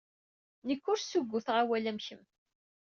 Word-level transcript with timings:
Nekk 0.67 0.83
ur 0.91 0.99
ssugguteɣ 0.99 1.55
awal 1.61 1.89
am 1.91 1.99
kemm. 2.05 2.21